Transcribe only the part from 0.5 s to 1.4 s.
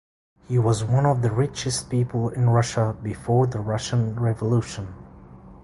was one of the